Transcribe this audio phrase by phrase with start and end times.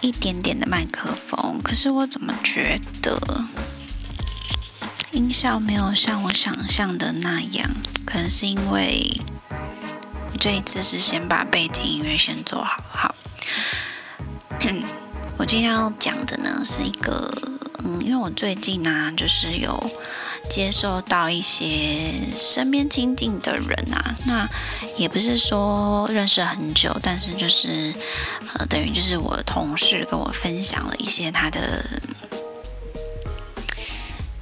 [0.00, 3.20] 一点点的麦克风，可是我怎么觉得
[5.10, 7.70] 音效没有像我想象的那样？
[8.06, 9.20] 可能是因为
[10.38, 12.82] 这一次是先把背景音乐先做好。
[12.90, 13.14] 好，
[15.36, 17.30] 我今天要讲的呢是一个，
[17.84, 19.90] 嗯，因为我最近呢、啊、就是有。
[20.48, 24.48] 接受到一些身边亲近的人啊，那
[24.96, 27.92] 也不是说认识很久，但是就是
[28.54, 31.84] 呃，等于就是我同事跟我分享了一些他的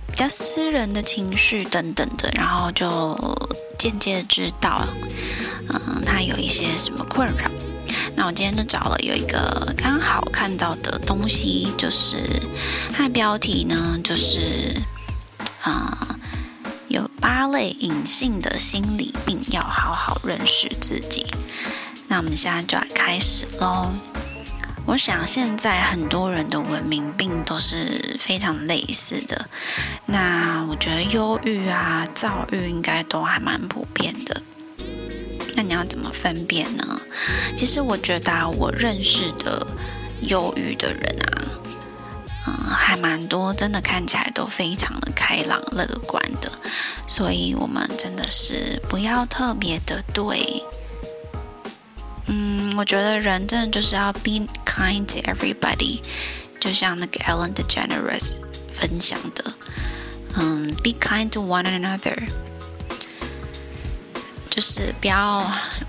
[0.06, 3.18] 比较私人的情绪等等的，然后就
[3.76, 4.86] 间接知道，
[5.70, 7.50] 嗯、他有一些什么困扰。
[8.26, 12.16] 我今天就找了有一个刚好看到的东西，就是
[12.92, 14.82] 它的标题呢，就是。
[15.62, 16.16] 啊、
[16.86, 21.26] 有八类隐性的心理病，要好好认识自己。
[22.06, 23.88] 那我们现在就来开始喽。
[24.86, 29.48] 我想现在很多人的文明病都是非常类似的。
[30.06, 34.42] 那我觉得忧郁啊、躁郁应该都还蛮普遍的。
[35.68, 37.00] 你要怎么分辨呢？
[37.56, 39.66] 其实我觉得、我认识的
[40.22, 41.42] 忧郁的人啊。
[42.48, 46.50] 嗯，还蛮多，真的看起来都非常的开朗乐观的，
[47.08, 50.62] 所以我们真的是不要特别的对。
[52.28, 56.00] 嗯，我觉得人真的就是要 be kind to everybody，
[56.60, 58.36] 就像那个 Ellen DeGeneres
[58.72, 59.44] 分享的，
[60.36, 62.28] 嗯，be kind to one another，
[64.56, 65.40] 就是不要，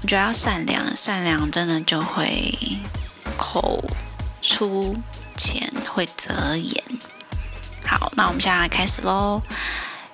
[0.01, 2.53] 我觉得要善良，善良真的就会
[3.37, 3.81] 口
[4.41, 4.93] 出。
[5.37, 6.83] 钱会择言。
[7.85, 9.39] 好，那我们现在开始喽。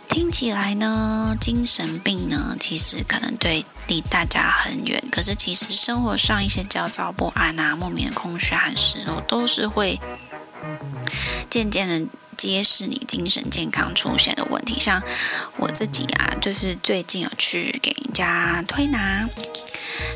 [0.09, 5.01] 听起来呢，精神病呢，其实可能对离大家很远。
[5.09, 9.97] 可是其实生活上一些焦躁不安啊、莫名的空虚和失落，都是会
[11.49, 12.05] 渐渐的
[12.43, 14.77] 揭示你精神健康出现的问题。
[14.79, 15.01] 像
[15.57, 19.29] 我自己啊，就是最近有去给人家推拿。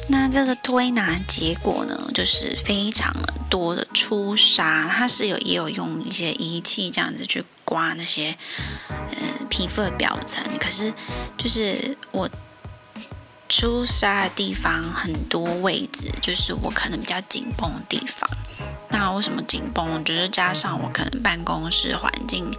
[0.10, 3.14] 那这个推拿结果呢，就是非常
[3.50, 8.36] 多的出痧，它是有也有用一些仪器这样子去刮那些
[8.90, 10.94] 呃皮肤的表层，可是
[11.38, 12.30] 就是我
[13.50, 18.30] 出痧的地方很多位置，就是我可能比较紧绷的地方。
[18.90, 20.04] 那为什么紧绷？
[20.04, 22.56] 就是加上我可能办公室环境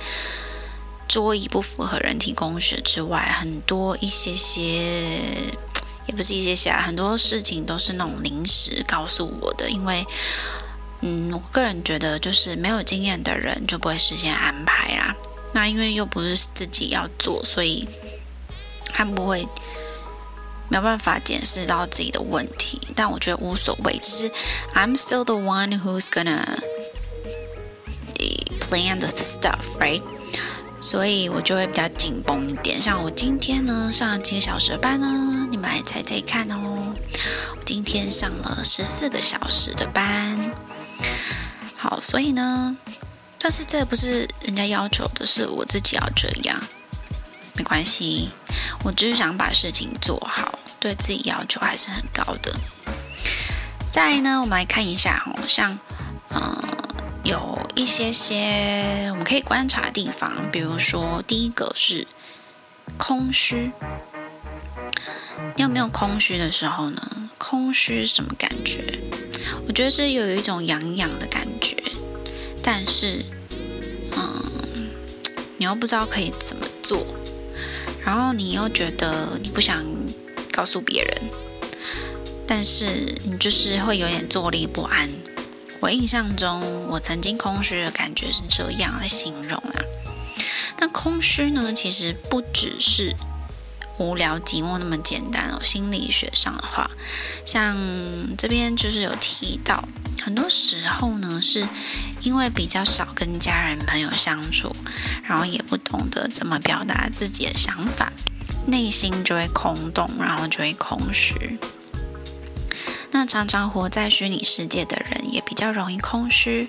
[1.07, 5.21] 桌椅不符合人体工学之外，很多一些些。
[6.07, 9.69] 也不是一些些，很多事情都是那种临时告诉我的。
[9.69, 10.07] 因为，
[11.03, 15.15] 嗯，我个人觉得，就是没有经验的人就不会事先安排啦。
[15.53, 17.87] 那因为又不是自己要做，所以
[18.87, 19.47] 他不会
[20.69, 22.81] 没有办法检视到自己的问题。
[22.95, 24.31] 但我觉得无所谓，只是
[24.75, 26.45] I'm still the one who's gonna
[28.61, 30.03] plan the stuff, right?
[30.81, 32.81] 所以我就会比较紧绷一点。
[32.81, 35.49] 像我今天呢，上了几个小时的班呢？
[35.51, 36.95] 你们来猜猜看哦。
[37.57, 40.53] 我今天上了十四个小时的班。
[41.77, 42.77] 好，所以呢，
[43.39, 46.63] 但是这不是人家要求的，是我自己要这样。
[47.55, 48.31] 没关系，
[48.85, 52.57] 我只是想把事情做好，对自己要求还是很高的。
[53.91, 55.79] 再呢，我们来看一下哦，像
[56.31, 56.63] 嗯。
[57.25, 62.07] 有一些些我们可以观察的地方，比如说第一个是
[62.97, 63.71] 空虚。
[65.57, 67.31] 你有没有空虚的时候呢？
[67.37, 68.99] 空虚什么感觉？
[69.67, 71.77] 我觉得是有一种痒痒的感觉，
[72.63, 73.23] 但是，
[74.17, 74.91] 嗯，
[75.59, 77.05] 你又不知道可以怎么做，
[78.03, 79.85] 然后你又觉得你不想
[80.59, 81.17] 告诉别人，
[82.45, 85.09] 但是你就是会有点坐立不安。
[85.79, 89.79] 我印象中，我曾经空虚的感觉是这样来形容啊。
[90.81, 93.15] 那空虚呢，其实不只是
[93.99, 95.61] 无聊寂寞那么简单哦。
[95.63, 96.91] 心理学上的话，
[97.47, 97.77] 像
[98.37, 99.89] 这边就是有提到，
[100.21, 101.69] 很多时候呢，是
[102.23, 104.75] 因为比较少跟家人朋友相处，
[105.23, 108.13] 然后也不懂得怎么表达自己的想法，
[108.71, 111.59] 内心就会空洞，然后就会空虚。
[113.11, 116.69] 那常常活在虚拟世界的人也比较容易空虚，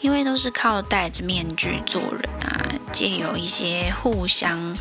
[0.00, 4.72] 因为都是靠戴着面具做人啊，借由一些互相，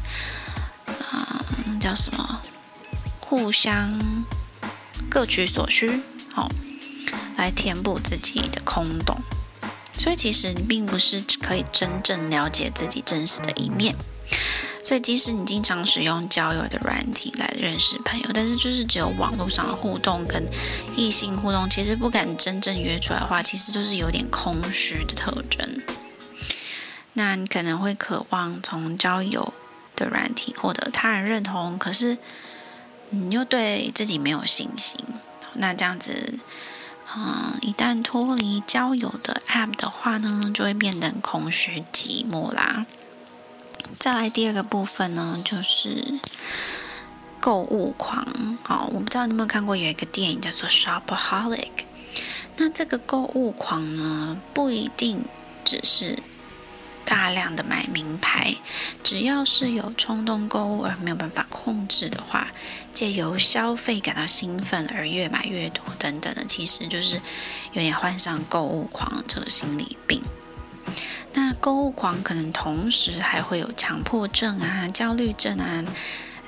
[0.86, 1.44] 啊、
[1.80, 2.42] 叫什么？
[3.19, 4.00] 互相
[5.10, 6.01] 各取所需，
[6.31, 6.51] 好、哦，
[7.38, 9.18] 来填补自己的空洞。
[9.98, 13.95] 所以其实你并不是可以真正了解自己真实的一面。
[14.89, 20.44] 所以即使你经常使用交友的软体来认识朋友，但是就是只有网络上的互动跟
[20.97, 25.83] 异性互动，其实不敢真正约出来的话，其实都是有点空虚的特征。
[27.13, 29.53] 那你可能会渴望从交友
[29.95, 32.18] 的软体获得他人认同，可是
[33.12, 35.00] 你又对自己没有信心。
[35.53, 36.39] 那这样子，
[37.15, 42.88] 嗯，一旦脱离交友的 App 的话呢，就会变得空虚寂寞啦。
[43.97, 46.19] 再来第二个部分呢，就是
[47.39, 48.57] 购物狂。
[48.63, 51.57] 好，我不知道你有没有看过有一个电影叫做《Shopaholic》。
[52.57, 55.25] 那这个购物狂呢，不一定
[55.63, 56.19] 只是。
[57.06, 58.56] 大量的买名牌，
[59.01, 62.50] 只要是有冲动购物而没有办法控制的话，
[62.94, 67.19] 借由消费感到兴奋而越买越多等等的，其实就是
[67.71, 70.21] 有点患上购物狂这个心理病。
[71.34, 75.84] 那购物狂可能同时还会有强迫症啊、焦虑症啊、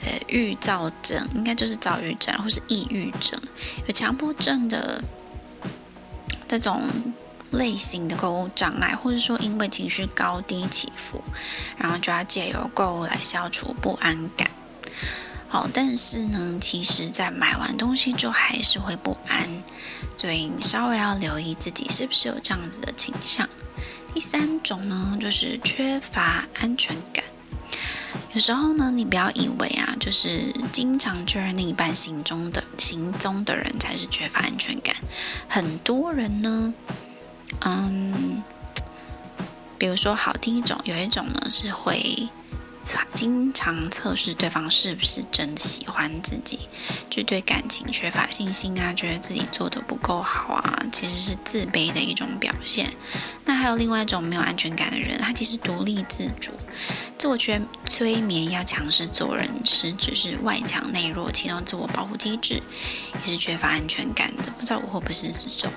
[0.03, 3.39] 呃、预躁症，应该就是躁郁症或是抑郁症。
[3.87, 5.03] 有强迫症的
[6.47, 6.81] 这种。
[7.51, 11.21] 类型的购物障碍，或者说因为情绪高低起伏，
[11.77, 14.49] 然后就要借由购物来消除不安感。
[15.49, 19.61] 好，但是呢，其实在买完东西就还是会不安，
[20.15, 23.49] 所以你稍微要留意自己是不是有这样子的倾向。
[24.13, 27.23] 第三种呢，就是缺乏安全感。
[28.33, 34.95] 有时候呢，你不要以为啊，就是经常确认另一半行踪的行踪的人才是缺乏安全感，
[35.47, 36.73] 很多人呢。
[37.61, 38.41] 嗯，
[39.77, 42.29] 比如说，好，听一种有一种呢是会
[42.83, 46.59] 常经常测试对方是不是真喜欢自己，
[47.09, 52.89] 就对感情缺乏信心啊，觉得自己做的不够好啊，其实是自卑的一种表现。
[53.45, 56.51] 那还有另外一种没有安全感的人，他其实独立自主，
[57.17, 62.61] 自我催催眠要强势做人，实质是外强内弱，启动自我保护机制，
[63.25, 64.51] 也是缺乏安全感的。
[64.57, 65.71] 不知道我会不会是这种。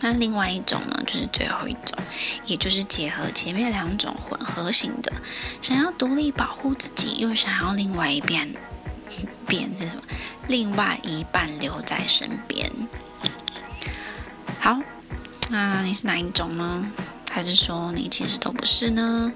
[0.00, 1.98] 那另外一种呢，就是最后一种，
[2.46, 5.12] 也就是结合前面两种混合型的，
[5.60, 8.54] 想要独立保护自己，又想要另外一边，
[9.46, 10.02] 边是什么？
[10.48, 12.70] 另外一半留在身边。
[14.58, 14.78] 好，
[15.50, 16.90] 那你是哪一种呢？
[17.30, 19.32] 还是说你其实都不是呢？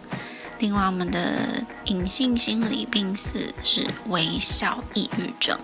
[0.59, 5.59] 另外，我们的隐性心理病四是微笑抑郁症。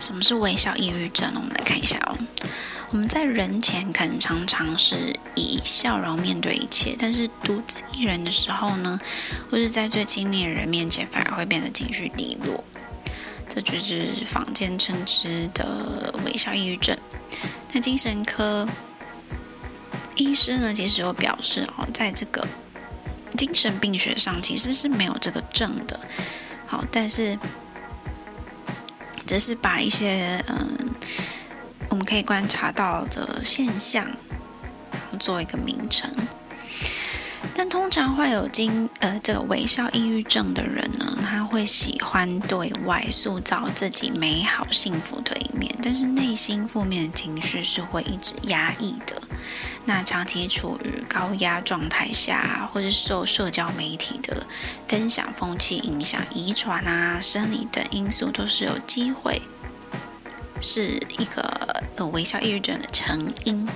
[0.00, 1.40] 什么是微笑抑郁症呢？
[1.42, 2.18] 我们来看一下哦。
[2.92, 8.98] 我们在人前可能常常是以笑容面对一切，但是独自一人的时候呢，
[9.48, 12.64] 或是在最亲密的人面前，反而会变得情绪低落。
[13.48, 16.98] 这就是坊间称之的微笑抑郁症。
[17.72, 18.68] 那精神科
[20.16, 22.44] 医师呢，其实有表示哦，在这个
[23.36, 25.98] 精神病学上其实是没有这个症的。
[26.66, 27.38] 好，但是
[29.24, 30.90] 只是把一些嗯。
[31.90, 34.06] 我们可以观察到的现象，
[35.18, 36.10] 做一个名称。
[37.54, 49.20] 但通常患有经呃这个微笑抑郁症的人呢，他会喜欢对外塑造自己美好幸福的一面，但是内心负面的情绪是会一直压抑的。
[49.84, 54.46] 那长期处于高压状态下，或是受社交媒体的
[54.86, 59.42] 分享风气影响，遗传啊、生理等因素都是有机会。
[60.62, 61.59] 是一个
[62.06, 63.68] 微笑抑郁症的成因。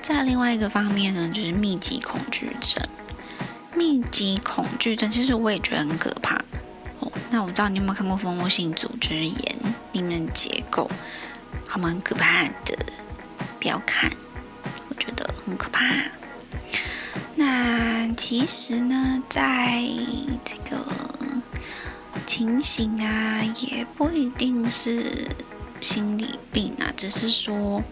[0.00, 2.82] 在另外一个方面呢，就是密集恐惧症。
[3.74, 6.36] 密集恐惧症其实我也觉得很可怕。
[7.00, 9.56] 哦，那我不知道你有没有看过蜂窝性组织炎
[9.92, 10.90] 里面的结构，
[11.66, 12.78] 还蛮可怕的。
[13.60, 14.10] 不要看，
[14.88, 15.84] 我觉得很可怕。
[17.36, 19.82] 那其实呢，在
[20.44, 20.84] 这个。
[22.24, 25.26] 情形啊，也不一定是
[25.82, 27.82] 心理病啊，只是说，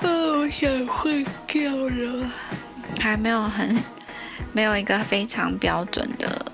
[0.00, 2.28] 哦，我想睡觉了，
[3.00, 3.82] 还没有很，
[4.52, 6.52] 没有一个非常标准的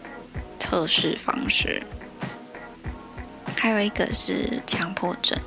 [0.58, 1.82] 测试方式。
[3.56, 5.38] 还有一个是强迫症。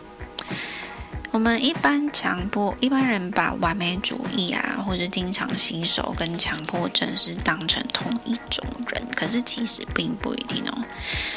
[1.38, 10.84] 我们一般强迫一般人把完美主义啊，或者经常洗手跟强迫症是当成同一种人，可是其实并不一定哦。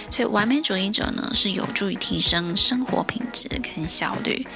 [0.09, 4.47] 所以完美主义者呢，是有助于提升生活品质跟效率，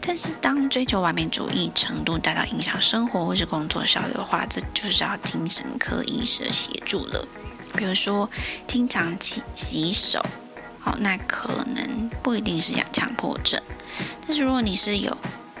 [0.00, 7.26] 但是当追求完美主义程度大到影响生活或是工作效率的话，这就是要精神科医师的协助了。
[7.74, 8.30] 比如说
[8.68, 10.24] 经常洗洗手，
[10.78, 13.60] 好，那可能不一定是要强迫症。
[14.26, 15.16] 但是如果你是有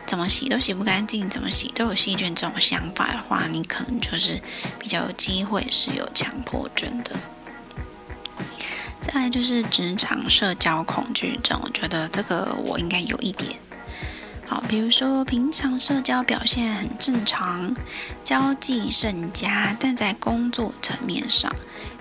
[0.06, 4.40] 怎么洗都洗不干净，怎么洗都有细菌这种想法的话，你可能就是
[4.78, 7.12] 比较有机会是有强迫症的。
[9.00, 13.56] 再来就是职场社交恐惧症，我觉得这个我应该有一点。
[14.48, 17.74] 好，比如说平常社交表现很正常，
[18.22, 21.52] 交际甚佳，但在工作层面上，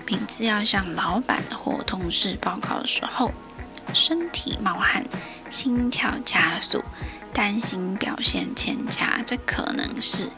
[0.08, 3.32] 每次要向老板或同事报告的时候，
[3.94, 5.04] 身体冒汗，
[5.56, 6.84] 心跳加速，
[7.32, 10.30] 担心表现欠佳，这可能是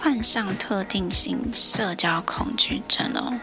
[0.00, 3.38] 患上特定型社交恐惧症哦。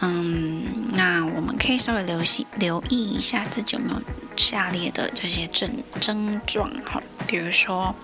[0.00, 4.02] 嗯，那我们可以稍微留心留意一下自己有没有
[4.36, 7.94] 下列的这些症症状哈，比如说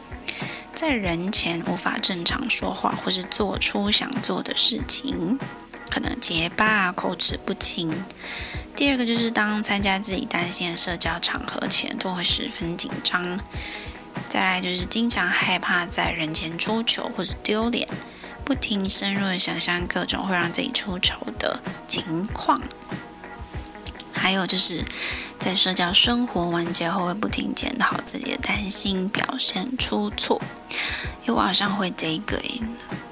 [0.73, 5.39] 在人前无法正常说话，或是做出想做的事情，
[5.91, 7.93] 可能结巴、口齿不清。
[8.79, 13.41] 第二个就是当参加自己担心的社交场合前，都会十分紧张。
[14.29, 17.89] 再来就是经常害怕在人前出糗或是丢脸。
[18.45, 22.63] 不停深入的想象各种会让自己出丑的情况，
[24.13, 24.85] 还有就是
[25.41, 30.41] 在社交生活完结后会不停检讨自己的担心表现出错，
[31.27, 32.63] 因为我好像会这个诶。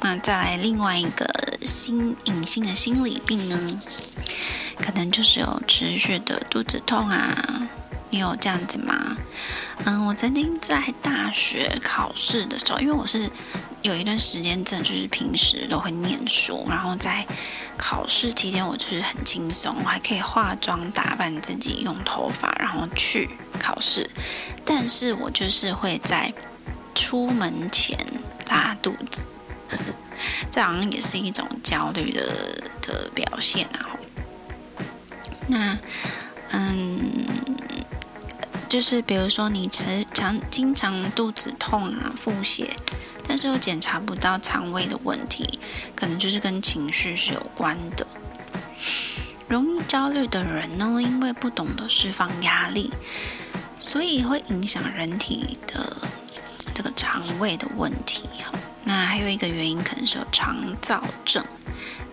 [0.00, 1.26] 那再来另外一个
[1.60, 3.80] 心隐性的心理病呢，
[4.78, 7.68] 可能就是有持续的肚子痛啊。
[8.08, 9.16] 你有这样子吗？
[9.84, 13.28] 嗯，我曾经在大学考试的时候，因为我是
[13.82, 17.26] 有一段时间，真的就是平时都会念书，然后在
[17.76, 23.28] 考试期间，我就是很轻松，我还可以化妆打扮自己，用头发，然后去
[23.58, 24.08] 考试。
[24.64, 26.32] 但是我就是会在
[26.94, 27.98] 出门前
[28.48, 29.26] 拉肚子，
[30.48, 32.22] 这好像也是一种焦虑的
[32.82, 33.85] 的表现啊。
[35.48, 35.78] 那，
[36.52, 37.26] 嗯。
[38.68, 42.68] 就是比如说你常常经常肚子痛啊、腹泻，
[43.26, 45.60] 但是又检查不到肠胃的问题，
[45.94, 48.04] 可能就是跟情绪是有关的。
[49.46, 52.92] 容易焦虑的人呢，因为不懂得释放压力，
[53.78, 55.96] 所以会影响人体的
[56.74, 58.28] 这个肠胃的问题。
[58.82, 61.42] 那还有一个原因，可能是有肠躁症。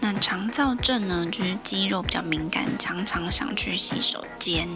[0.04, 4.68] 那肠躁症呢，就是肌肉比较敏感，常常想去洗手间，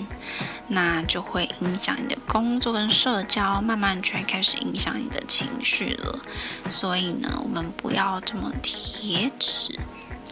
[0.69, 6.22] 那就会影响你的工作跟社交，慢慢就开始影响你的情绪了。
[6.69, 9.77] 所以呢，我们不要这么铁齿，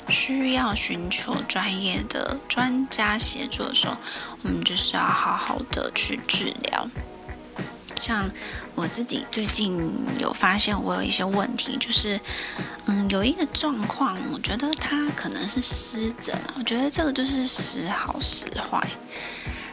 [0.07, 3.97] 需要寻求专业的专家协助的时候，
[4.43, 6.89] 我们就是要好好的去治疗。
[7.99, 8.29] 像
[8.75, 12.19] 我自己最近有发现，我有一些问题，就是，
[12.85, 18.85] 嗯，有一个状况，我觉得它可能是湿疹，我觉得这个就是时好时坏。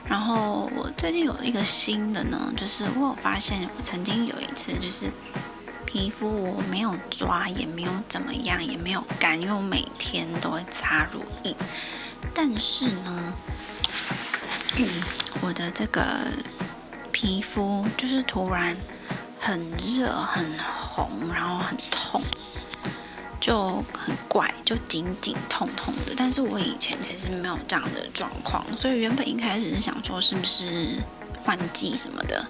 [0.09, 5.11] 然后我最近有一个新的呢，就是我有发现，我曾经有一次就是
[5.85, 11.55] 皮肤我没有抓，也没有怎么样，也没有干，因为我每天都会擦乳液，
[12.35, 13.35] 但是呢，
[14.79, 14.89] 嗯，
[15.41, 16.03] 我的这个。
[17.13, 18.77] 皮肤就是突然
[19.39, 22.21] 很热、很红，然后很痛，
[23.39, 26.15] 就很怪，就紧紧痛痛的。
[26.17, 30.97] 但是我以前其实没有这样的状况，所以原本一开始是想说是不是
[31.45, 32.47] 换季什么的，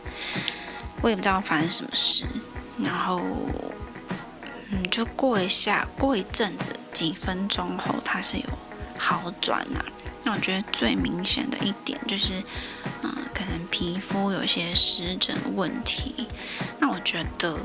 [1.02, 2.24] 我也不知道发生什么事。
[2.82, 3.20] 然后，
[4.70, 8.44] 嗯，就过一下，过一阵子，几分钟后，它是有
[8.96, 9.84] 好转啊。
[10.24, 12.42] 那我觉得最明显的一点就是，
[13.02, 13.11] 嗯、
[13.72, 16.28] 皮肤有些湿疹问题。
[16.78, 17.58] 那我觉得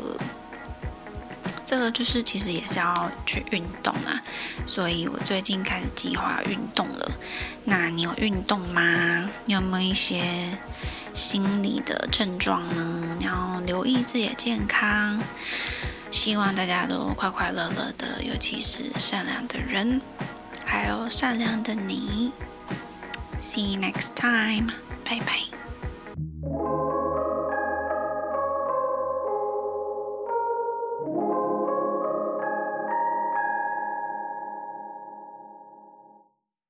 [1.65, 4.23] 这个就是其实也是要去运动啊，
[4.65, 7.11] 所以我最近开始计划运动了。
[7.65, 9.29] 那你有运动吗？
[9.45, 10.57] 你有没有一些
[11.13, 13.17] 心理的症状呢？
[13.19, 15.21] 你要留意自己的健康。
[16.09, 20.01] 希望大家都快快乐乐的，尤其是善良的人。
[20.65, 22.31] 还有善良的你
[23.41, 24.69] ，See you next time，
[25.03, 25.56] 拜拜。